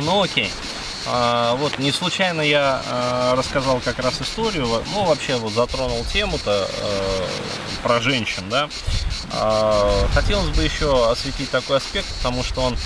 Ну 0.00 0.22
окей. 0.22 0.50
А, 1.06 1.56
вот, 1.56 1.78
не 1.78 1.90
случайно 1.90 2.42
я 2.42 2.80
а, 2.86 3.34
рассказал 3.34 3.80
как 3.80 3.98
раз 3.98 4.20
историю, 4.20 4.66
ну, 4.92 5.04
вообще 5.04 5.36
вот 5.36 5.52
затронул 5.52 6.04
тему-то 6.04 6.68
а, 6.70 7.28
про 7.82 8.00
женщин, 8.00 8.44
да. 8.48 8.68
А, 9.32 10.06
хотелось 10.14 10.56
бы 10.56 10.62
еще 10.62 11.10
осветить 11.10 11.50
такой 11.50 11.78
аспект, 11.78 12.06
потому 12.18 12.44
что 12.44 12.60
он 12.60 12.76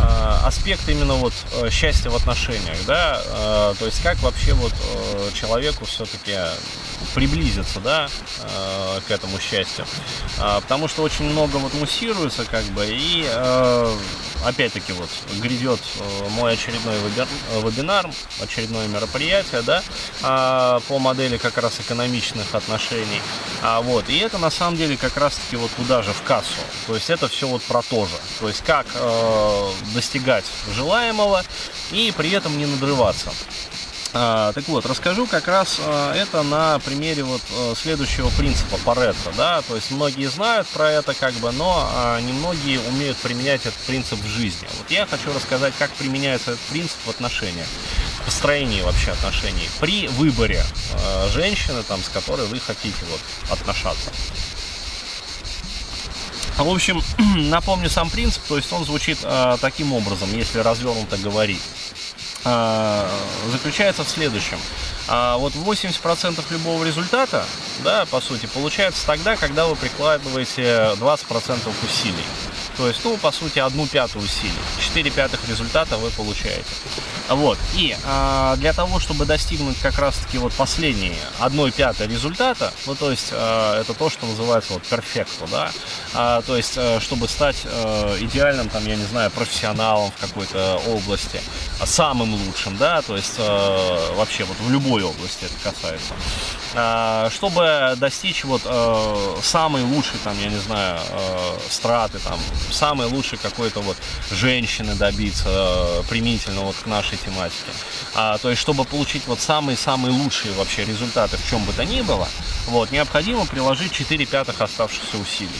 а, 0.00 0.42
аспект 0.46 0.88
именно 0.88 1.14
вот 1.14 1.32
э, 1.60 1.70
счастья 1.70 2.10
в 2.10 2.16
отношениях, 2.16 2.78
да, 2.86 3.20
а, 3.26 3.74
то 3.74 3.86
есть 3.86 4.02
как 4.02 4.18
вообще 4.20 4.54
вот 4.54 4.72
э, 4.72 5.30
человеку 5.34 5.84
все-таки 5.84 6.36
приблизиться, 7.14 7.80
да, 7.80 8.08
э, 8.42 9.00
к 9.06 9.10
этому 9.10 9.38
счастью, 9.38 9.86
а, 10.38 10.60
потому 10.60 10.88
что 10.88 11.02
очень 11.02 11.24
много 11.24 11.56
вот 11.56 11.74
муссируется, 11.74 12.44
как 12.44 12.64
бы, 12.66 12.86
и 12.88 13.28
опять-таки 14.44 14.92
вот 14.92 15.08
грядет 15.40 15.80
мой 16.30 16.54
очередной 16.54 16.96
вебинар, 17.62 18.08
очередное 18.40 18.88
мероприятие, 18.88 19.62
да, 19.62 19.82
по 20.88 20.98
модели 20.98 21.36
как 21.36 21.58
раз 21.58 21.80
экономичных 21.80 22.54
отношений, 22.54 23.20
а 23.62 23.80
вот, 23.80 24.08
и 24.08 24.18
это 24.18 24.38
на 24.38 24.50
самом 24.50 24.76
деле 24.76 24.96
как 24.96 25.16
раз-таки 25.16 25.56
вот 25.56 25.70
туда 25.72 26.02
же 26.02 26.12
в 26.12 26.22
кассу, 26.22 26.60
то 26.86 26.94
есть 26.94 27.10
это 27.10 27.28
все 27.28 27.48
вот 27.48 27.62
про 27.62 27.82
то 27.82 28.06
же, 28.06 28.16
то 28.38 28.48
есть 28.48 28.62
как 28.64 28.86
достигать 29.94 30.44
желаемого 30.74 31.42
и 31.92 32.12
при 32.16 32.30
этом 32.30 32.56
не 32.56 32.66
надрываться. 32.66 33.30
А, 34.12 34.52
так 34.52 34.66
вот, 34.66 34.86
расскажу 34.86 35.26
как 35.26 35.46
раз 35.46 35.80
а, 35.80 36.12
это 36.14 36.42
на 36.42 36.80
примере 36.80 37.22
вот 37.22 37.42
а, 37.52 37.74
следующего 37.76 38.28
принципа 38.30 38.76
Паретта, 38.84 39.32
да, 39.36 39.62
то 39.62 39.76
есть 39.76 39.92
многие 39.92 40.26
знают 40.26 40.66
про 40.68 40.90
это 40.90 41.14
как 41.14 41.32
бы, 41.34 41.52
но 41.52 41.88
а, 41.92 42.20
немногие 42.20 42.80
умеют 42.80 43.16
применять 43.18 43.66
этот 43.66 43.78
принцип 43.86 44.18
в 44.18 44.26
жизни. 44.26 44.66
Вот 44.78 44.90
я 44.90 45.06
хочу 45.06 45.32
рассказать, 45.32 45.74
как 45.78 45.90
применяется 45.92 46.52
этот 46.52 46.62
принцип 46.62 46.96
в 47.04 47.10
отношениях, 47.10 47.66
в 48.20 48.24
построении 48.24 48.82
вообще 48.82 49.12
отношений, 49.12 49.68
при 49.78 50.08
выборе 50.08 50.64
женщины, 51.28 51.82
там, 51.84 52.02
с 52.02 52.08
которой 52.08 52.46
вы 52.46 52.58
хотите 52.58 52.98
вот 53.10 53.20
отношаться. 53.60 54.10
В 56.58 56.68
общем, 56.68 57.00
напомню 57.48 57.88
сам 57.88 58.10
принцип, 58.10 58.42
то 58.48 58.56
есть 58.56 58.72
он 58.72 58.84
звучит 58.84 59.18
таким 59.60 59.92
образом, 59.92 60.36
если 60.36 60.58
развернуто 60.58 61.16
говорить. 61.16 61.62
Э, 62.44 63.08
заключается 63.50 64.04
в 64.04 64.08
следующем. 64.08 64.58
А 65.08 65.36
вот 65.36 65.54
80% 65.54 66.44
любого 66.50 66.84
результата, 66.84 67.44
да, 67.82 68.06
по 68.06 68.20
сути, 68.20 68.46
получается 68.46 69.04
тогда, 69.06 69.36
когда 69.36 69.66
вы 69.66 69.76
прикладываете 69.76 70.94
20% 71.00 71.72
усилий. 71.84 72.24
То 72.76 72.88
есть, 72.88 73.00
ну, 73.04 73.16
по 73.18 73.30
сути, 73.30 73.58
одну 73.58 73.86
пятую 73.86 74.24
усилий. 74.24 74.52
4 74.78 75.10
пятых 75.10 75.40
результата 75.48 75.98
вы 75.98 76.10
получаете. 76.10 76.64
Вот. 77.28 77.58
И 77.74 77.94
а, 78.06 78.56
для 78.56 78.72
того, 78.72 78.98
чтобы 79.00 79.26
достигнуть 79.26 79.78
как 79.80 79.98
раз-таки 79.98 80.38
вот 80.38 80.52
последние 80.54 81.16
одной 81.38 81.72
пятой 81.72 82.06
результата, 82.06 82.72
ну, 82.86 82.94
то 82.94 83.10
есть 83.10 83.28
а, 83.32 83.80
это 83.80 83.92
то, 83.92 84.08
что 84.08 84.26
называется 84.26 84.72
вот 84.72 84.82
перфекто, 84.84 85.46
да, 85.50 85.70
а, 86.14 86.42
то 86.42 86.56
есть, 86.56 86.74
а, 86.76 87.00
чтобы 87.00 87.28
стать 87.28 87.58
а, 87.66 88.16
идеальным, 88.18 88.68
там, 88.68 88.86
я 88.86 88.96
не 88.96 89.04
знаю, 89.04 89.30
профессионалом 89.30 90.10
в 90.10 90.20
какой-то 90.20 90.80
области, 90.88 91.40
самым 91.86 92.34
лучшим, 92.34 92.76
да, 92.76 93.02
то 93.02 93.16
есть 93.16 93.34
а, 93.38 94.14
вообще 94.14 94.44
вот 94.44 94.56
в 94.60 94.70
любой 94.70 95.02
области 95.02 95.44
это 95.44 95.54
касается. 95.62 96.14
А, 96.74 97.28
чтобы 97.30 97.94
достичь 97.96 98.44
вот 98.44 98.62
а, 98.64 99.38
самой 99.42 99.82
лучшей, 99.82 100.18
там, 100.22 100.38
я 100.40 100.48
не 100.48 100.58
знаю, 100.58 100.98
а, 101.10 101.58
страты, 101.68 102.18
там, 102.18 102.38
самой 102.70 103.06
лучшей 103.06 103.38
какой-то 103.38 103.80
вот 103.80 103.96
женщины 104.30 104.94
добиться, 104.94 105.44
а, 105.48 106.02
применительно 106.08 106.62
вот 106.62 106.76
к 106.76 106.86
нашей 106.86 107.18
тематике. 107.18 107.72
А, 108.14 108.38
то 108.38 108.50
есть, 108.50 108.60
чтобы 108.60 108.84
получить 108.84 109.26
вот 109.26 109.40
самые-самые 109.40 110.12
лучшие 110.12 110.52
вообще 110.54 110.84
результаты 110.84 111.36
в 111.36 111.48
чем 111.48 111.64
бы 111.64 111.72
то 111.72 111.84
ни 111.84 112.02
было, 112.02 112.28
вот, 112.66 112.90
необходимо 112.90 113.46
приложить 113.46 113.92
4 113.92 114.26
пятых 114.26 114.60
оставшихся 114.60 115.16
усилий. 115.18 115.50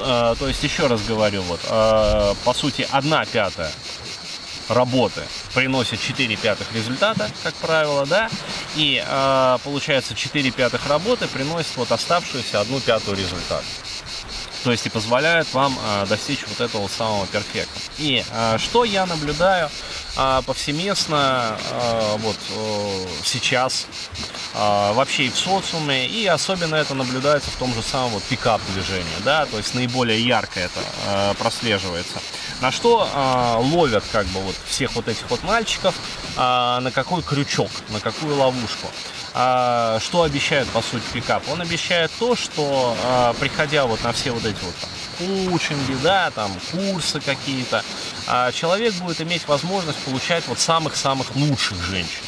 А, 0.00 0.34
то 0.36 0.46
есть, 0.46 0.62
еще 0.62 0.86
раз 0.86 1.02
говорю, 1.02 1.42
вот, 1.42 1.60
а, 1.68 2.34
по 2.44 2.54
сути, 2.54 2.86
1 2.90 3.26
пятая 3.26 3.72
работы 4.68 5.22
приносит 5.54 6.00
4 6.00 6.36
пятых 6.36 6.72
результата, 6.74 7.30
как 7.42 7.54
правило, 7.54 8.06
да, 8.06 8.28
и 8.76 9.02
э, 9.04 9.58
получается 9.64 10.14
4 10.14 10.50
пятых 10.50 10.86
работы 10.88 11.28
приносит 11.28 11.76
вот 11.76 11.92
оставшуюся 11.92 12.60
1 12.60 12.80
пятую 12.80 13.16
результат. 13.16 13.64
То 14.64 14.70
есть 14.70 14.86
и 14.86 14.90
позволяет 14.90 15.52
вам 15.54 15.76
э, 15.84 16.06
достичь 16.06 16.44
вот 16.46 16.60
этого 16.60 16.86
самого 16.88 17.26
перфекта. 17.26 17.80
И 17.98 18.24
э, 18.30 18.58
что 18.58 18.84
я 18.84 19.06
наблюдаю 19.06 19.68
э, 20.16 20.42
повсеместно 20.46 21.58
э, 21.70 22.16
вот 22.18 22.36
сейчас 23.24 23.86
э, 24.54 24.92
вообще 24.92 25.26
и 25.26 25.30
в 25.30 25.36
социуме, 25.36 26.06
и 26.06 26.26
особенно 26.26 26.76
это 26.76 26.94
наблюдается 26.94 27.50
в 27.50 27.56
том 27.56 27.74
же 27.74 27.82
самом 27.82 28.10
вот 28.10 28.22
пикап 28.24 28.60
движении, 28.72 29.06
да, 29.24 29.46
то 29.46 29.58
есть 29.58 29.74
наиболее 29.74 30.24
ярко 30.24 30.60
это 30.60 30.80
э, 31.06 31.34
прослеживается. 31.38 32.20
На 32.60 32.70
что 32.70 33.08
э, 33.12 33.56
ловят 33.74 34.04
как 34.12 34.26
бы 34.26 34.40
вот 34.40 34.56
всех 34.66 34.94
вот 34.94 35.08
этих 35.08 35.28
вот 35.30 35.42
мальчиков, 35.42 35.94
э, 36.36 36.38
на 36.38 36.90
какой 36.92 37.22
крючок, 37.22 37.70
на 37.90 38.00
какую 38.00 38.36
ловушку. 38.36 38.88
А, 39.34 39.98
что 40.00 40.22
обещает, 40.22 40.68
по 40.68 40.82
сути, 40.82 41.04
пикап? 41.12 41.42
Он 41.48 41.60
обещает 41.60 42.10
то, 42.18 42.36
что, 42.36 42.94
а, 43.04 43.32
приходя 43.34 43.86
вот 43.86 44.02
на 44.04 44.12
все 44.12 44.30
вот 44.30 44.44
эти 44.44 44.62
вот 44.62 44.74
там, 44.74 44.90
коучинги, 45.22 45.96
да, 46.02 46.30
там, 46.30 46.50
курсы 46.70 47.20
какие-то, 47.20 47.84
а, 48.26 48.52
человек 48.52 48.94
будет 48.94 49.20
иметь 49.20 49.46
возможность 49.48 49.98
получать 49.98 50.46
вот 50.48 50.58
самых-самых 50.58 51.34
лучших 51.36 51.82
женщин. 51.82 52.20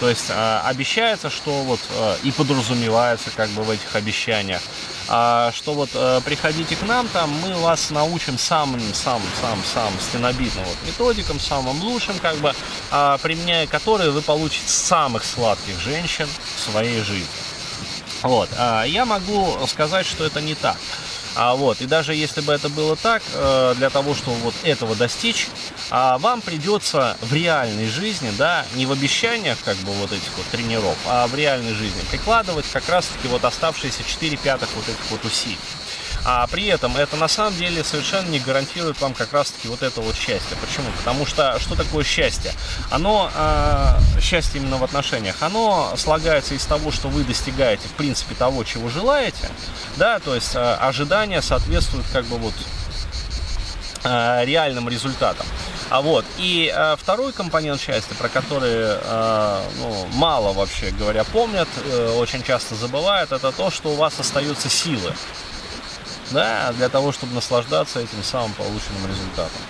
То 0.00 0.08
есть 0.08 0.26
а, 0.30 0.62
обещается, 0.66 1.28
что 1.28 1.50
вот 1.62 1.80
а, 1.96 2.16
и 2.22 2.30
подразумевается 2.30 3.30
как 3.34 3.48
бы 3.50 3.62
в 3.62 3.70
этих 3.70 3.94
обещаниях, 3.96 4.62
а, 5.08 5.50
что 5.52 5.74
вот 5.74 5.90
а, 5.94 6.20
приходите 6.20 6.76
к 6.76 6.82
нам, 6.82 7.08
там 7.08 7.30
мы 7.42 7.54
вас 7.56 7.90
научим 7.90 8.38
самым, 8.38 8.80
самым, 8.94 9.28
самым, 9.40 9.64
самым 9.64 10.00
стенобитным 10.00 10.64
вот 10.64 10.76
методикам, 10.86 11.40
самым 11.40 11.82
лучшим, 11.82 12.18
как 12.18 12.36
бы, 12.36 12.54
а, 12.90 13.18
применяя 13.18 13.66
которые 13.66 14.10
вы 14.10 14.22
получите 14.22 14.68
самых 14.68 15.24
сладких 15.24 15.80
женщин 15.80 16.28
в 16.56 16.60
своей 16.60 17.02
жизни. 17.02 17.26
Вот, 18.22 18.48
а, 18.56 18.84
я 18.84 19.04
могу 19.04 19.56
сказать, 19.66 20.06
что 20.06 20.24
это 20.24 20.40
не 20.40 20.54
так. 20.54 20.76
А 21.34 21.54
вот, 21.54 21.80
и 21.80 21.86
даже 21.86 22.14
если 22.14 22.40
бы 22.40 22.52
это 22.52 22.68
было 22.68 22.96
так, 22.96 23.22
э, 23.34 23.74
для 23.76 23.90
того, 23.90 24.14
чтобы 24.14 24.38
вот 24.38 24.54
этого 24.64 24.94
достичь, 24.96 25.48
а 25.90 26.18
вам 26.18 26.40
придется 26.40 27.16
в 27.20 27.32
реальной 27.32 27.88
жизни, 27.88 28.32
да, 28.36 28.64
не 28.74 28.86
в 28.86 28.92
обещаниях 28.92 29.58
как 29.64 29.76
бы 29.78 29.92
вот 29.92 30.12
этих 30.12 30.36
вот 30.36 30.46
тренеров, 30.46 30.96
а 31.06 31.26
в 31.26 31.34
реальной 31.34 31.74
жизни 31.74 32.00
прикладывать 32.10 32.66
как 32.72 32.88
раз-таки 32.88 33.28
вот 33.28 33.44
оставшиеся 33.44 34.02
4 34.04 34.36
пятых 34.36 34.68
вот 34.74 34.88
этих 34.88 35.10
вот 35.10 35.24
усилий. 35.24 35.58
А 36.30 36.46
при 36.46 36.66
этом 36.66 36.94
это 36.94 37.16
на 37.16 37.26
самом 37.26 37.56
деле 37.56 37.82
совершенно 37.82 38.28
не 38.28 38.38
гарантирует 38.38 39.00
вам 39.00 39.14
как 39.14 39.32
раз-таки 39.32 39.66
вот 39.66 39.82
это 39.82 40.02
вот 40.02 40.14
счастье. 40.14 40.58
Почему? 40.60 40.92
Потому 40.98 41.24
что 41.24 41.58
что 41.58 41.74
такое 41.74 42.04
счастье? 42.04 42.52
Оно, 42.90 43.30
э, 43.34 44.20
счастье 44.20 44.60
именно 44.60 44.76
в 44.76 44.84
отношениях, 44.84 45.36
оно 45.40 45.94
слагается 45.96 46.52
из 46.52 46.66
того, 46.66 46.92
что 46.92 47.08
вы 47.08 47.24
достигаете 47.24 47.88
в 47.88 47.92
принципе 47.92 48.34
того, 48.34 48.62
чего 48.64 48.90
желаете, 48.90 49.48
да, 49.96 50.18
то 50.18 50.34
есть 50.34 50.54
э, 50.54 50.58
ожидания 50.58 51.40
соответствуют 51.40 52.04
как 52.12 52.26
бы 52.26 52.36
вот 52.36 52.54
э, 54.04 54.44
реальным 54.44 54.86
результатам. 54.90 55.46
А 55.88 56.02
вот, 56.02 56.26
и 56.36 56.70
э, 56.70 56.96
второй 57.00 57.32
компонент 57.32 57.80
счастья, 57.80 58.14
про 58.16 58.28
который 58.28 58.98
э, 59.00 59.62
ну, 59.78 60.06
мало 60.12 60.52
вообще 60.52 60.90
говоря 60.90 61.24
помнят, 61.24 61.68
э, 61.86 62.14
очень 62.18 62.42
часто 62.42 62.74
забывают, 62.74 63.32
это 63.32 63.50
то, 63.50 63.70
что 63.70 63.92
у 63.92 63.94
вас 63.94 64.20
остаются 64.20 64.68
силы 64.68 65.14
да, 66.30 66.72
для 66.72 66.88
того, 66.88 67.12
чтобы 67.12 67.34
наслаждаться 67.34 68.00
этим 68.00 68.22
самым 68.22 68.52
полученным 68.54 69.06
результатом. 69.08 69.60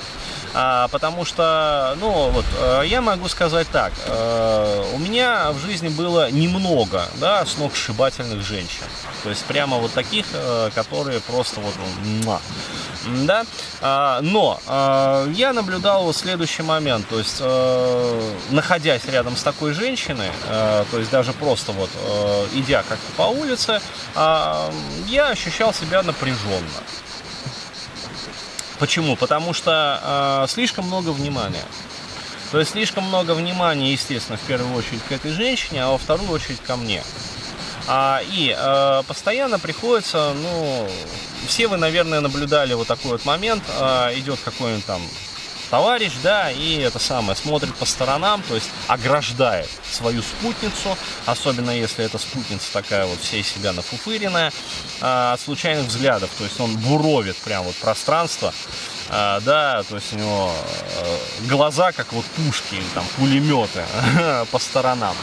А, 0.54 0.88
потому 0.88 1.24
что, 1.24 1.94
ну, 2.00 2.30
вот, 2.30 2.44
э, 2.58 2.82
я 2.86 3.02
могу 3.02 3.28
сказать 3.28 3.68
так, 3.68 3.92
э, 4.06 4.84
у 4.94 4.98
меня 4.98 5.52
в 5.52 5.58
жизни 5.58 5.88
было 5.88 6.30
немного, 6.30 7.04
да, 7.16 7.44
сногсшибательных 7.44 8.42
женщин. 8.42 8.84
То 9.22 9.30
есть 9.30 9.44
прямо 9.44 9.76
вот 9.76 9.92
таких, 9.92 10.26
э, 10.32 10.70
которые 10.74 11.20
просто 11.20 11.60
вот, 11.60 11.74
ну, 12.24 12.38
да, 13.26 13.44
а, 13.80 14.20
но 14.22 14.60
а, 14.66 15.26
я 15.32 15.52
наблюдал 15.52 16.12
следующий 16.12 16.62
момент, 16.62 17.06
то 17.08 17.18
есть, 17.18 17.38
а, 17.40 18.34
находясь 18.50 19.04
рядом 19.06 19.36
с 19.36 19.42
такой 19.42 19.72
женщиной, 19.72 20.30
а, 20.48 20.84
то 20.90 20.98
есть 20.98 21.10
даже 21.10 21.32
просто 21.32 21.72
вот 21.72 21.90
а, 21.94 22.46
идя 22.54 22.82
как-то 22.88 23.12
по 23.16 23.22
улице, 23.22 23.80
а, 24.14 24.72
я 25.06 25.28
ощущал 25.28 25.72
себя 25.72 26.02
напряженно. 26.02 26.68
Почему? 28.78 29.16
Потому 29.16 29.54
что 29.54 30.44
э, 30.44 30.46
слишком 30.48 30.86
много 30.86 31.10
внимания. 31.10 31.64
То 32.52 32.60
есть 32.60 32.72
слишком 32.72 33.04
много 33.04 33.32
внимания, 33.32 33.92
естественно, 33.92 34.38
в 34.38 34.42
первую 34.42 34.74
очередь 34.74 35.02
к 35.08 35.12
этой 35.12 35.32
женщине, 35.32 35.84
а 35.84 35.90
во 35.90 35.98
вторую 35.98 36.30
очередь 36.30 36.60
ко 36.60 36.76
мне. 36.76 37.02
А, 37.90 38.20
и 38.22 38.54
э, 38.56 39.02
постоянно 39.06 39.58
приходится, 39.58 40.34
ну, 40.34 40.88
все 41.46 41.68
вы, 41.68 41.78
наверное, 41.78 42.20
наблюдали 42.20 42.74
вот 42.74 42.86
такой 42.86 43.12
вот 43.12 43.24
момент, 43.24 43.62
э, 43.66 44.18
идет 44.18 44.38
какой-нибудь 44.44 44.84
там 44.84 45.00
товарищ, 45.70 46.12
да, 46.22 46.50
и 46.50 46.78
это 46.78 46.98
самое, 46.98 47.36
смотрит 47.36 47.74
по 47.76 47.84
сторонам, 47.84 48.42
то 48.42 48.54
есть 48.54 48.68
ограждает 48.86 49.68
свою 49.90 50.22
спутницу, 50.22 50.96
особенно 51.26 51.70
если 51.70 52.04
эта 52.04 52.18
спутница 52.18 52.72
такая 52.72 53.06
вот 53.06 53.18
вся 53.20 53.38
из 53.38 53.48
себя 53.48 53.72
нафуфыренная, 53.72 54.52
а, 55.00 55.34
от 55.34 55.40
случайных 55.40 55.86
взглядов, 55.86 56.30
то 56.36 56.44
есть 56.44 56.58
он 56.60 56.76
буровит 56.76 57.36
прям 57.36 57.64
вот 57.64 57.74
пространство, 57.76 58.52
а, 59.10 59.40
да, 59.40 59.82
то 59.84 59.96
есть 59.96 60.12
у 60.12 60.16
него 60.16 60.52
э, 60.52 61.16
глаза 61.48 61.92
как 61.92 62.12
вот 62.12 62.24
пушки 62.24 62.82
там 62.94 63.04
пулеметы 63.16 63.82
по 64.50 64.58
сторонам. 64.58 65.16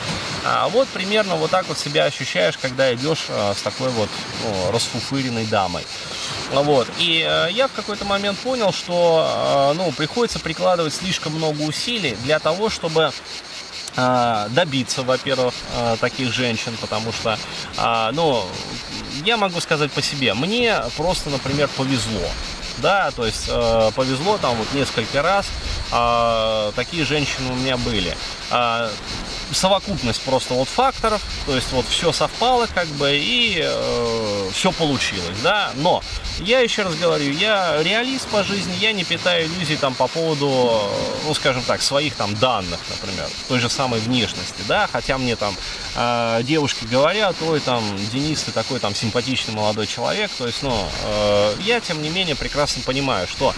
А 0.48 0.68
вот 0.68 0.88
примерно 0.90 1.36
вот 1.36 1.50
так 1.50 1.68
вот 1.68 1.80
себя 1.80 2.06
ощущаешь, 2.06 2.56
когда 2.58 2.94
идешь 2.94 3.26
э, 3.30 3.54
с 3.58 3.64
такой 3.64 3.90
вот 3.90 4.10
ну, 4.44 4.72
расфуфыренной 4.72 5.48
дамой. 5.48 5.84
Вот. 6.52 6.88
И 7.00 7.26
э, 7.28 7.48
я 7.52 7.68
в 7.68 7.72
какой-то 7.72 8.06
момент 8.06 8.38
понял, 8.38 8.72
что 8.72 9.74
ну, 9.76 9.92
приходится 9.92 10.40
прикладывать 10.40 10.94
слишком 10.94 11.34
много 11.34 11.62
усилий 11.62 12.16
для 12.24 12.40
того, 12.40 12.70
чтобы 12.70 13.12
добиться, 13.96 15.04
во-первых, 15.04 15.54
таких 16.02 16.34
женщин, 16.34 16.76
потому 16.82 17.14
что, 17.14 17.40
ну, 18.12 18.44
я 19.24 19.38
могу 19.38 19.62
сказать 19.62 19.90
по 19.94 20.02
себе, 20.02 20.34
мне 20.34 20.82
просто, 20.98 21.30
например, 21.30 21.70
повезло 21.78 22.30
да, 22.80 23.12
то 23.12 23.26
есть 23.26 23.46
э, 23.48 23.92
повезло 23.96 24.38
там 24.38 24.54
вот 24.56 24.68
несколько 24.74 25.22
раз, 25.22 25.48
такие 26.76 27.06
женщины 27.06 27.54
у 27.54 27.56
меня 27.56 27.78
были. 27.78 28.14
Совокупность 29.52 30.22
просто 30.22 30.54
вот 30.54 30.68
факторов, 30.68 31.22
то 31.46 31.56
есть 31.56 31.72
вот 31.72 31.86
все 31.88 32.12
совпало 32.12 32.68
как 32.74 32.88
бы 32.88 33.12
и 33.16 33.62
э, 33.64 34.50
все 34.54 34.72
получилось, 34.72 35.38
да, 35.44 35.72
но 35.76 36.02
я 36.40 36.60
еще 36.60 36.84
раз 36.84 36.96
говорю, 36.96 37.32
я 37.32 37.82
реалист 37.84 38.28
по 38.28 38.44
жизни, 38.44 38.74
я 38.80 38.92
не 38.92 39.04
питаю 39.04 39.48
иллюзий 39.48 39.78
там 39.78 39.94
по 39.94 40.08
поводу, 40.08 40.82
ну 41.26 41.34
скажем 41.34 41.62
так, 41.64 41.82
своих 41.82 42.16
там 42.16 42.36
данных, 42.36 42.80
например, 42.90 43.30
той 43.48 43.60
же 43.60 43.70
самой 43.70 44.00
внешности, 44.00 44.62
да, 44.68 44.88
хотя 44.92 45.18
мне 45.18 45.36
там 45.36 45.56
э, 45.96 46.42
девушки 46.44 46.86
говорят, 46.86 47.36
ой, 47.42 47.60
там, 47.60 47.84
Денис, 48.12 48.42
ты 48.44 48.52
такой 48.52 48.80
там 48.80 48.96
симпатичный 48.96 49.54
молодой 49.54 49.88
человек, 49.88 50.32
то 50.38 50.48
есть, 50.48 50.64
ну, 50.64 50.76
э, 51.04 51.56
я 51.62 51.80
тем 51.80 52.02
не 52.02 52.10
менее 52.10 52.36
прекрасно 52.36 52.82
понимаю, 52.84 53.28
что 53.28 53.54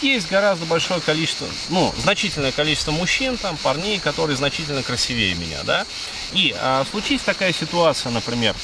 есть 0.00 0.28
гораздо 0.28 0.64
большое 0.66 1.00
количество, 1.00 1.46
ну, 1.70 1.92
значительное 1.98 2.52
количество 2.52 2.92
мужчин, 2.92 3.36
там, 3.36 3.56
парней, 3.56 3.98
которые 3.98 4.36
значительно 4.36 4.82
красивее 4.82 5.34
меня, 5.34 5.58
да, 5.64 5.86
и 6.32 6.54
э, 6.56 6.84
случись 6.90 7.22
такая 7.22 7.52
ситуация, 7.52 8.12
например, 8.12 8.54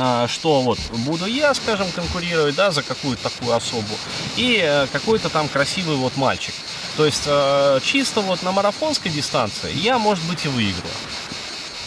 а, 0.00 0.28
что 0.28 0.60
вот 0.60 0.78
буду 1.06 1.26
я, 1.26 1.52
скажем, 1.54 1.90
конкурировать, 1.90 2.54
да, 2.54 2.70
за 2.70 2.84
какую-то 2.84 3.30
такую 3.30 3.56
особу, 3.56 3.98
и 4.36 4.60
э, 4.62 4.86
какой-то 4.92 5.28
там 5.28 5.48
красивый 5.48 5.96
вот 5.96 6.16
мальчик. 6.16 6.54
То 6.96 7.04
есть 7.04 7.24
э, 7.26 7.80
чисто 7.82 8.20
вот 8.20 8.44
на 8.44 8.52
марафонской 8.52 9.10
дистанции 9.10 9.72
я, 9.74 9.98
может 9.98 10.22
быть, 10.26 10.44
и 10.44 10.48
выиграю. 10.48 10.94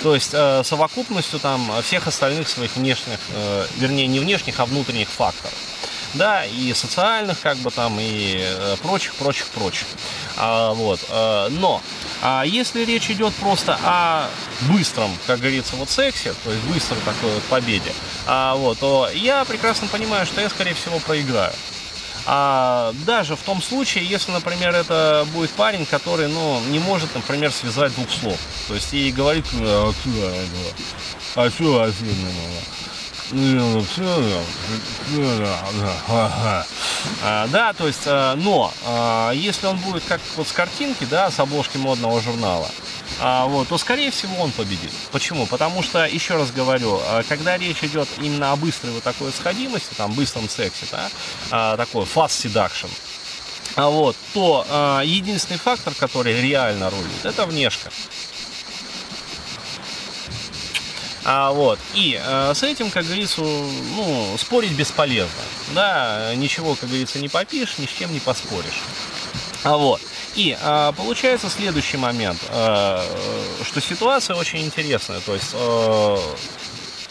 То 0.03 0.13
есть 0.13 0.31
э, 0.33 0.61
совокупностью 0.65 1.39
там 1.39 1.71
всех 1.83 2.05
остальных 2.05 2.49
своих 2.49 2.75
внешних, 2.75 3.19
вернее, 3.77 4.07
не 4.07 4.19
внешних, 4.19 4.59
а 4.59 4.65
внутренних 4.65 5.07
факторов 5.07 5.53
да, 6.13 6.45
и 6.45 6.73
социальных, 6.73 7.39
как 7.41 7.57
бы 7.57 7.71
там, 7.71 7.97
и 7.99 8.37
э, 8.39 8.75
прочих, 8.81 9.15
прочих, 9.15 9.47
прочих. 9.47 9.87
А, 10.37 10.73
вот, 10.73 10.99
а, 11.09 11.49
но 11.49 11.81
а 12.21 12.43
если 12.43 12.85
речь 12.85 13.09
идет 13.09 13.33
просто 13.35 13.77
о 13.83 14.27
быстром, 14.69 15.11
как 15.27 15.39
говорится, 15.39 15.75
вот 15.75 15.89
сексе, 15.89 16.33
то 16.43 16.51
есть 16.51 16.63
быстрой 16.65 16.99
такой 17.01 17.33
вот 17.33 17.43
победе, 17.43 17.91
а, 18.27 18.55
вот, 18.55 18.79
то 18.79 19.09
я 19.13 19.43
прекрасно 19.45 19.87
понимаю, 19.87 20.25
что 20.25 20.41
я, 20.41 20.49
скорее 20.49 20.73
всего, 20.73 20.99
проиграю. 20.99 21.53
А 22.25 22.93
даже 23.05 23.35
в 23.35 23.41
том 23.41 23.61
случае, 23.61 24.05
если, 24.05 24.31
например, 24.31 24.75
это 24.75 25.25
будет 25.33 25.49
парень, 25.51 25.87
который, 25.87 26.27
ну, 26.27 26.61
не 26.69 26.77
может, 26.77 27.13
например, 27.15 27.51
связать 27.51 27.95
двух 27.95 28.11
слов. 28.11 28.37
То 28.67 28.75
есть 28.75 28.93
и 28.93 29.11
говорит, 29.11 29.45
а 29.53 29.91
что, 29.91 30.33
а 31.35 31.49
что, 31.49 31.91
да, 37.47 37.73
то 37.73 37.87
есть, 37.87 38.03
э, 38.05 38.35
но 38.35 38.73
э, 38.85 39.31
если 39.35 39.67
он 39.67 39.77
будет 39.77 40.03
как 40.03 40.19
вот 40.35 40.47
с 40.47 40.51
картинки, 40.51 41.05
да, 41.05 41.31
с 41.31 41.39
обложки 41.39 41.77
модного 41.77 42.21
журнала, 42.21 42.69
а, 43.19 43.45
вот, 43.45 43.67
то 43.67 43.77
скорее 43.77 44.11
всего 44.11 44.41
он 44.41 44.51
победит. 44.51 44.91
Почему? 45.11 45.45
Потому 45.45 45.83
что, 45.83 46.05
еще 46.05 46.35
раз 46.35 46.51
говорю, 46.51 46.99
э, 47.03 47.23
когда 47.27 47.57
речь 47.57 47.83
идет 47.83 48.07
именно 48.19 48.51
о 48.51 48.55
быстрой 48.55 48.93
вот 48.93 49.03
такой 49.03 49.31
сходимости, 49.31 49.93
там, 49.95 50.13
быстром 50.13 50.49
сексе, 50.49 50.85
да, 50.91 51.77
такой 51.77 52.05
fast 52.05 52.45
seduction, 52.45 52.89
вот, 53.75 54.15
то 54.33 55.01
единственный 55.05 55.57
фактор, 55.57 55.93
который 55.93 56.41
реально 56.41 56.89
рулит, 56.89 57.23
это 57.25 57.45
внешка. 57.45 57.89
А, 61.23 61.51
вот. 61.51 61.79
И 61.93 62.19
э, 62.21 62.53
с 62.53 62.63
этим, 62.63 62.89
как 62.89 63.05
говорится, 63.05 63.41
ну, 63.41 64.35
спорить 64.37 64.73
бесполезно. 64.73 65.41
Да, 65.73 66.33
ничего, 66.35 66.75
как 66.75 66.89
говорится, 66.89 67.19
не 67.19 67.29
попишешь, 67.29 67.77
ни 67.77 67.85
с 67.85 67.89
чем 67.89 68.11
не 68.11 68.19
поспоришь. 68.19 68.81
А 69.63 69.77
вот. 69.77 70.01
И 70.35 70.57
э, 70.59 70.93
получается 70.97 71.49
следующий 71.49 71.97
момент, 71.97 72.39
э, 72.49 73.03
что 73.63 73.81
ситуация 73.81 74.35
очень 74.35 74.63
интересная. 74.63 75.19
То 75.19 75.33
есть 75.33 75.51
э, 75.53 76.17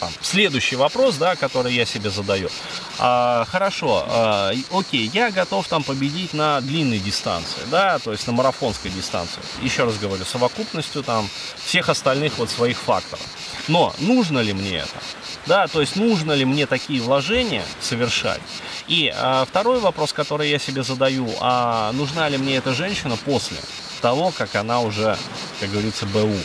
там, 0.01 0.09
следующий 0.21 0.75
вопрос, 0.75 1.17
да, 1.17 1.35
который 1.35 1.73
я 1.73 1.85
себе 1.85 2.09
задаю. 2.09 2.49
А, 2.97 3.45
хорошо, 3.45 4.03
а, 4.07 4.51
окей, 4.71 5.09
я 5.13 5.29
готов 5.29 5.67
там 5.67 5.83
победить 5.83 6.33
на 6.33 6.59
длинной 6.59 6.97
дистанции, 6.97 7.61
да, 7.69 7.99
то 7.99 8.11
есть 8.11 8.25
на 8.25 8.33
марафонской 8.33 8.89
дистанции. 8.89 9.41
Еще 9.61 9.83
раз 9.83 9.97
говорю, 9.99 10.25
совокупностью 10.25 11.03
там 11.03 11.29
всех 11.63 11.87
остальных 11.87 12.39
вот 12.39 12.49
своих 12.49 12.77
факторов. 12.77 13.23
Но 13.67 13.93
нужно 13.99 14.39
ли 14.39 14.53
мне 14.53 14.77
это? 14.77 14.97
Да, 15.45 15.67
то 15.67 15.81
есть 15.81 15.95
нужно 15.95 16.33
ли 16.33 16.45
мне 16.45 16.65
такие 16.65 17.01
вложения 17.01 17.63
совершать? 17.79 18.41
И 18.87 19.11
а, 19.15 19.45
второй 19.45 19.79
вопрос, 19.79 20.13
который 20.13 20.49
я 20.49 20.59
себе 20.59 20.83
задаю, 20.83 21.27
а 21.39 21.91
нужна 21.93 22.29
ли 22.29 22.37
мне 22.37 22.57
эта 22.57 22.73
женщина 22.73 23.17
после 23.17 23.57
того, 24.01 24.31
как 24.31 24.55
она 24.55 24.81
уже, 24.81 25.17
как 25.59 25.71
говорится, 25.71 26.05
БУ? 26.05 26.35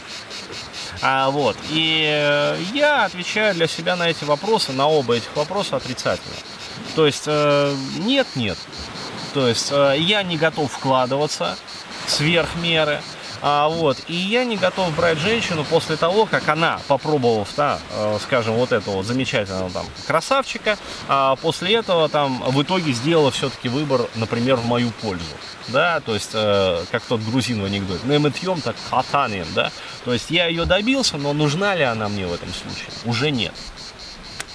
А, 1.02 1.30
вот, 1.30 1.56
и 1.70 2.04
э, 2.06 2.58
я 2.72 3.04
отвечаю 3.04 3.54
для 3.54 3.66
себя 3.66 3.96
на 3.96 4.08
эти 4.08 4.24
вопросы, 4.24 4.72
на 4.72 4.88
оба 4.88 5.14
этих 5.16 5.34
вопроса 5.36 5.76
отрицательно. 5.76 6.36
То 6.94 7.06
есть 7.06 7.24
э, 7.26 7.76
нет, 7.98 8.26
нет. 8.34 8.56
То 9.34 9.46
есть 9.46 9.68
э, 9.70 9.96
я 9.98 10.22
не 10.22 10.38
готов 10.38 10.72
вкладываться 10.72 11.58
сверх 12.06 12.56
меры. 12.56 13.02
А, 13.42 13.68
вот, 13.68 13.98
и 14.08 14.14
я 14.14 14.44
не 14.44 14.56
готов 14.56 14.94
брать 14.96 15.18
женщину 15.18 15.64
после 15.64 15.96
того, 15.96 16.26
как 16.26 16.48
она, 16.48 16.80
попробовав, 16.88 17.48
да, 17.56 17.78
э, 17.92 18.18
скажем, 18.22 18.54
вот 18.54 18.72
этого 18.72 18.96
вот 18.96 19.06
замечательного 19.06 19.70
там 19.70 19.86
красавчика, 20.06 20.78
а 21.08 21.36
после 21.36 21.74
этого 21.74 22.08
там 22.08 22.42
в 22.42 22.62
итоге 22.62 22.92
сделала 22.92 23.30
все-таки 23.30 23.68
выбор, 23.68 24.08
например, 24.14 24.56
в 24.56 24.66
мою 24.66 24.90
пользу. 24.90 25.24
Да, 25.68 26.00
то 26.00 26.14
есть, 26.14 26.30
э, 26.32 26.84
как 26.90 27.02
тот 27.02 27.20
грузин 27.20 27.60
в 27.60 27.64
анекдоте, 27.64 28.06
не 28.06 28.18
мытьем, 28.18 28.60
так 28.60 28.76
катанием, 28.90 29.46
да. 29.54 29.72
То 30.04 30.12
есть 30.12 30.30
я 30.30 30.46
ее 30.46 30.64
добился, 30.64 31.16
но 31.16 31.32
нужна 31.32 31.74
ли 31.74 31.82
она 31.82 32.08
мне 32.08 32.26
в 32.26 32.32
этом 32.32 32.48
случае? 32.52 32.88
Уже 33.04 33.30
нет. 33.30 33.52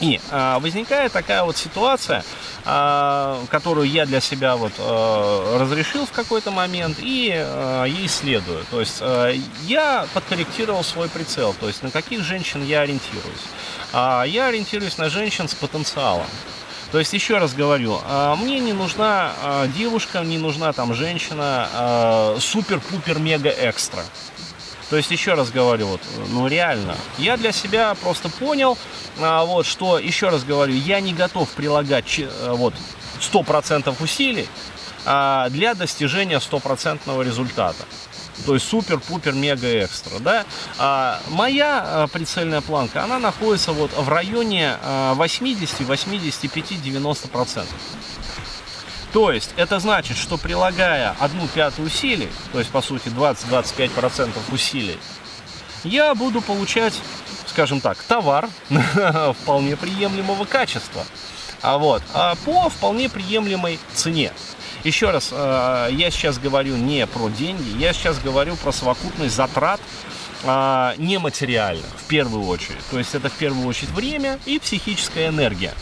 И 0.02 0.20
а, 0.32 0.60
возникает 0.60 1.12
такая 1.12 1.44
вот 1.44 1.58
ситуация, 1.58 2.24
которую 2.63 3.89
я 3.89 4.06
для 4.06 4.22
себя 4.22 4.56
вот 4.56 4.74
а, 4.77 5.58
разрешил 5.60 6.06
в 6.06 6.12
какой-то 6.12 6.51
момент 6.51 6.98
и 7.00 7.34
а, 7.36 7.86
ей 7.86 8.08
следую. 8.08 8.63
То 8.70 8.80
есть 8.80 9.00
а, 9.01 9.32
я 9.65 10.06
подкорректировал 10.13 10.84
свой 10.84 11.10
прицел, 11.10 11.56
то 11.60 11.68
есть 11.68 11.82
на 11.84 11.91
каких 11.91 12.22
женщин 12.22 12.63
я 12.63 12.82
ориентируюсь. 12.82 13.46
А, 13.94 14.24
я 14.24 14.48
ориентируюсь 14.48 14.98
на 14.98 15.10
женщин 15.10 15.48
с 15.48 15.56
потенциалом. 15.56 16.27
То 16.91 17.00
есть, 17.00 17.13
еще 17.13 17.38
раз 17.38 17.53
говорю, 17.53 18.00
а, 18.03 18.36
мне 18.36 18.60
не 18.60 18.74
нужна 18.74 19.32
а, 19.41 19.68
девушка, 19.68 20.20
не 20.20 20.38
нужна 20.38 20.74
там 20.74 20.94
женщина 20.94 21.70
а, 21.74 22.38
супер-пупер-мега-экстра. 22.38 24.03
То 24.92 24.98
есть, 24.98 25.10
еще 25.10 25.36
раз 25.36 25.52
говорю, 25.52 25.88
вот, 25.88 26.02
ну 26.32 26.48
реально, 26.48 26.98
я 27.18 27.38
для 27.38 27.54
себя 27.54 27.96
просто 27.96 28.28
понял, 28.28 28.78
а, 29.22 29.46
вот, 29.46 29.66
что, 29.66 29.98
еще 29.98 30.28
раз 30.28 30.44
говорю, 30.44 30.74
я 30.74 31.00
не 31.00 31.14
готов 31.14 31.50
прилагать 31.52 32.20
э, 32.20 32.52
вот, 32.52 32.74
100% 33.22 33.96
усилий 34.04 34.50
а, 35.06 35.48
для 35.48 35.76
достижения 35.76 36.42
стопроцентного 36.42 37.22
результата. 37.22 37.86
То 38.46 38.54
есть 38.54 38.68
супер-пупер 38.68 39.32
мега 39.32 39.86
экстра, 39.86 40.20
да. 40.20 40.46
А, 40.78 41.22
моя 41.30 41.84
а, 41.86 42.08
прицельная 42.08 42.60
планка, 42.60 43.02
она 43.02 43.18
находится 43.18 43.72
вот 43.72 43.92
в 43.96 44.10
районе 44.10 44.76
а, 44.84 45.14
80, 45.14 45.88
85, 45.88 46.82
90 46.82 47.28
процентов. 47.30 47.76
То 49.13 49.32
есть 49.32 49.51
это 49.58 49.80
значит, 49.80 50.18
что 50.18 50.38
прилагая 50.38 51.15
одну 51.20 51.48
пятую 51.48 51.88
усилий, 51.88 52.30
то 52.51 52.60
есть 52.60 52.72
по 52.72 52.82
сути 52.82 53.10
20-25% 53.10 54.30
усилий, 54.51 54.98
я 55.84 56.15
буду 56.15 56.41
получать, 56.41 56.94
скажем 57.48 57.82
так, 57.82 57.98
товар 58.03 58.48
вполне 59.41 59.75
приемлемого 59.75 60.46
качества, 60.46 61.03
а 61.62 61.77
вот, 61.77 62.01
а 62.13 62.36
по 62.46 62.70
вполне 62.70 63.10
приемлемой 63.10 63.80
цене. 63.94 64.32
Еще 64.84 65.12
раз, 65.12 65.30
э, 65.32 65.89
я 65.91 66.10
сейчас 66.10 66.39
говорю 66.39 66.75
не 66.75 67.06
про 67.06 67.30
деньги, 67.30 67.77
я 67.77 67.94
сейчас 67.94 68.18
говорю 68.20 68.56
про 68.56 68.72
совокупность 68.72 69.36
затрат 69.36 69.80
э, 70.44 70.94
нематериальных 70.98 71.86
в 71.98 72.08
первую 72.08 72.48
очередь. 72.48 72.84
То 72.89 72.98
есть 72.98 73.13
это 73.13 73.30
в 73.30 73.34
первую 73.34 73.68
очередь 73.68 73.91
время 73.91 74.39
и 74.46 74.58
психическая 74.58 75.30
энергия. 75.30 75.74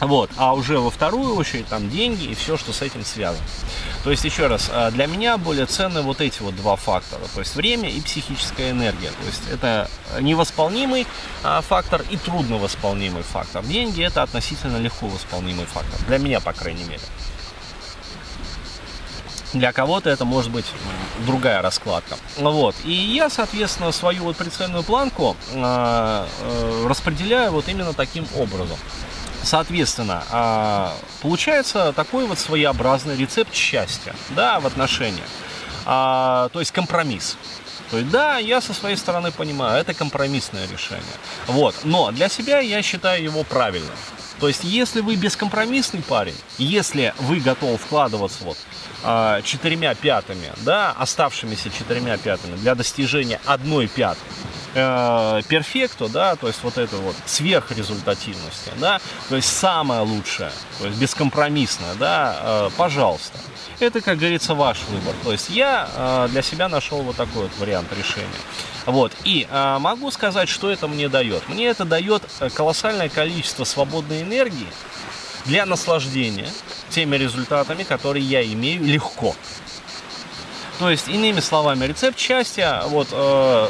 Вот, 0.00 0.30
а 0.36 0.54
уже 0.54 0.78
во 0.78 0.90
вторую 0.90 1.36
очередь 1.36 1.66
там 1.68 1.90
деньги 1.90 2.24
и 2.24 2.34
все, 2.34 2.56
что 2.56 2.72
с 2.72 2.80
этим 2.80 3.04
связано. 3.04 3.44
То 4.02 4.10
есть, 4.10 4.24
еще 4.24 4.46
раз, 4.46 4.70
а, 4.72 4.90
для 4.90 5.06
меня 5.06 5.36
более 5.36 5.66
ценны 5.66 6.00
вот 6.00 6.22
эти 6.22 6.40
вот 6.42 6.56
два 6.56 6.76
фактора, 6.76 7.20
то 7.34 7.40
есть 7.40 7.54
время 7.54 7.90
и 7.90 8.00
психическая 8.00 8.70
энергия. 8.70 9.10
То 9.10 9.26
есть 9.26 9.42
это 9.50 9.90
невосполнимый 10.20 11.06
а, 11.42 11.60
фактор 11.60 12.02
и 12.10 12.16
трудновосполнимый 12.16 13.22
фактор. 13.22 13.62
Деньги 13.62 14.02
это 14.02 14.22
относительно 14.22 14.78
легко 14.78 15.06
восполнимый 15.06 15.66
фактор, 15.66 16.00
для 16.06 16.18
меня, 16.18 16.40
по 16.40 16.54
крайней 16.54 16.84
мере. 16.84 17.02
Для 19.52 19.72
кого-то 19.72 20.08
это 20.08 20.24
может 20.24 20.52
быть 20.52 20.66
другая 21.26 21.60
раскладка. 21.60 22.16
Вот. 22.36 22.76
И 22.84 22.92
я, 22.92 23.28
соответственно, 23.28 23.90
свою 23.90 24.24
вот 24.24 24.36
прицельную 24.36 24.84
планку 24.84 25.36
э, 25.52 26.26
э, 26.40 26.86
распределяю 26.88 27.50
вот 27.50 27.68
именно 27.68 27.92
таким 27.92 28.26
образом. 28.36 28.78
Соответственно, 29.42 30.22
а, 30.30 30.94
получается 31.22 31.92
такой 31.94 32.26
вот 32.26 32.38
своеобразный 32.38 33.16
рецепт 33.16 33.54
счастья, 33.54 34.14
да, 34.30 34.60
в 34.60 34.66
отношениях. 34.66 35.26
А, 35.86 36.48
то 36.52 36.60
есть 36.60 36.72
компромисс. 36.72 37.36
То 37.90 37.98
есть, 37.98 38.10
да, 38.10 38.38
я 38.38 38.60
со 38.60 38.72
своей 38.72 38.96
стороны 38.96 39.32
понимаю, 39.32 39.80
это 39.80 39.94
компромиссное 39.94 40.68
решение. 40.68 41.02
Вот. 41.48 41.74
Но 41.82 42.12
для 42.12 42.28
себя 42.28 42.60
я 42.60 42.82
считаю 42.82 43.22
его 43.22 43.42
правильным. 43.42 43.90
То 44.38 44.48
есть, 44.48 44.62
если 44.62 45.00
вы 45.00 45.16
бескомпромиссный 45.16 46.02
парень, 46.02 46.36
если 46.56 47.12
вы 47.18 47.40
готовы 47.40 47.76
вкладываться 47.76 48.44
вот 48.44 48.56
а, 49.02 49.42
четырьмя 49.42 49.94
пятыми, 49.94 50.52
да, 50.58 50.92
оставшимися 50.92 51.70
четырьмя 51.70 52.16
пятыми 52.16 52.56
для 52.56 52.74
достижения 52.74 53.40
одной 53.44 53.88
пятой, 53.88 54.22
э, 54.74 55.42
перфекту, 55.48 56.08
да, 56.08 56.36
то 56.36 56.46
есть 56.46 56.62
вот 56.62 56.78
это 56.78 56.96
вот 56.96 57.16
сверхрезультативности, 57.26 58.70
да, 58.78 59.00
то 59.28 59.36
есть 59.36 59.48
самое 59.48 60.02
лучшее, 60.02 60.52
то 60.78 60.86
есть 60.86 60.98
бескомпромиссное, 60.98 61.94
да, 61.94 62.36
э, 62.40 62.70
пожалуйста. 62.76 63.38
Это, 63.80 64.02
как 64.02 64.18
говорится, 64.18 64.54
ваш 64.54 64.78
выбор. 64.90 65.14
То 65.24 65.32
есть 65.32 65.48
я 65.48 65.88
э, 65.94 66.28
для 66.30 66.42
себя 66.42 66.68
нашел 66.68 67.00
вот 67.02 67.16
такой 67.16 67.44
вот 67.44 67.52
вариант 67.58 67.88
решения. 67.96 68.28
Вот. 68.84 69.12
И 69.24 69.46
э, 69.50 69.78
могу 69.78 70.10
сказать, 70.10 70.50
что 70.50 70.70
это 70.70 70.86
мне 70.86 71.08
дает. 71.08 71.48
Мне 71.48 71.66
это 71.66 71.86
дает 71.86 72.22
э, 72.40 72.50
колоссальное 72.50 73.08
количество 73.08 73.64
свободной 73.64 74.22
энергии 74.22 74.66
для 75.46 75.64
наслаждения 75.64 76.48
теми 76.90 77.16
результатами, 77.16 77.84
которые 77.84 78.24
я 78.24 78.44
имею 78.44 78.84
легко. 78.84 79.34
То 80.78 80.90
есть, 80.90 81.08
иными 81.08 81.40
словами, 81.40 81.84
рецепт 81.86 82.18
счастья, 82.18 82.82
вот, 82.86 83.08
э, 83.12 83.68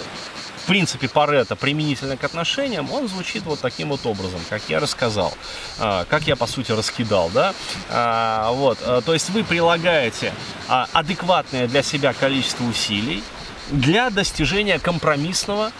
в 0.62 0.66
принципе, 0.66 1.08
Паретта 1.08 1.56
применительно 1.56 2.16
к 2.16 2.24
отношениям, 2.24 2.90
он 2.92 3.08
звучит 3.08 3.42
вот 3.44 3.60
таким 3.60 3.88
вот 3.88 4.04
образом, 4.04 4.40
как 4.48 4.62
я 4.68 4.80
рассказал, 4.80 5.32
э, 5.78 6.04
как 6.08 6.26
я, 6.26 6.36
по 6.36 6.46
сути, 6.46 6.72
раскидал, 6.72 7.30
да, 7.30 7.54
э, 7.88 8.48
вот, 8.52 8.78
э, 8.82 9.02
то 9.04 9.12
есть 9.12 9.30
вы 9.30 9.42
прилагаете 9.42 10.32
э, 10.68 10.84
адекватное 10.92 11.66
для 11.66 11.82
себя 11.82 12.12
количество 12.12 12.64
усилий 12.64 13.22
для 13.70 14.10
достижения 14.10 14.78
компромиссного, 14.78 15.72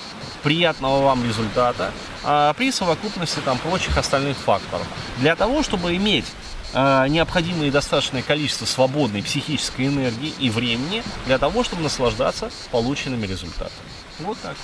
приятного 0.42 1.02
вам 1.04 1.24
результата 1.24 1.92
при 2.56 2.70
совокупности 2.70 3.40
там 3.44 3.58
прочих 3.58 3.98
остальных 3.98 4.36
факторов. 4.36 4.86
Для 5.18 5.34
того, 5.34 5.62
чтобы 5.62 5.96
иметь 5.96 6.26
необходимое 6.72 7.70
достаточное 7.72 8.22
количество 8.22 8.64
свободной 8.64 9.22
психической 9.22 9.88
энергии 9.88 10.32
и 10.38 10.48
времени 10.50 11.02
для 11.26 11.38
того, 11.38 11.64
чтобы 11.64 11.82
наслаждаться 11.82 12.50
полученными 12.70 13.26
результатами. 13.26 13.89
Вот 14.22 14.38
так. 14.42 14.56